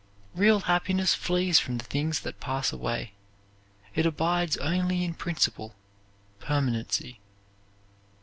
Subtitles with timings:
[0.33, 3.13] Real happiness flees from the things that pass away;
[3.93, 5.75] it abides only in principle,
[6.39, 7.19] permanency.